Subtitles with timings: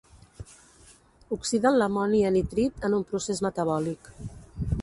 [1.37, 4.15] Oxiden l'amoni a nitrit en un procés metabòlic.